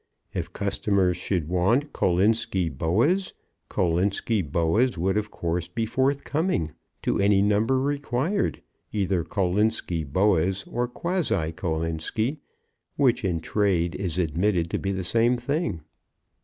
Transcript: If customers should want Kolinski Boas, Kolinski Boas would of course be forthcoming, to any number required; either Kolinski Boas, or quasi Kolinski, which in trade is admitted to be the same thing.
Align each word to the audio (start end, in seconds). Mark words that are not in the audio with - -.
If 0.33 0.51
customers 0.51 1.15
should 1.15 1.47
want 1.47 1.93
Kolinski 1.93 2.69
Boas, 2.75 3.33
Kolinski 3.69 4.41
Boas 4.41 4.97
would 4.97 5.15
of 5.15 5.29
course 5.29 5.67
be 5.67 5.85
forthcoming, 5.85 6.71
to 7.03 7.19
any 7.19 7.39
number 7.43 7.79
required; 7.79 8.63
either 8.91 9.23
Kolinski 9.23 10.03
Boas, 10.03 10.63
or 10.63 10.87
quasi 10.87 11.51
Kolinski, 11.51 12.39
which 12.95 13.23
in 13.23 13.41
trade 13.41 13.93
is 13.93 14.17
admitted 14.17 14.71
to 14.71 14.79
be 14.79 14.91
the 14.91 15.03
same 15.03 15.37
thing. 15.37 15.81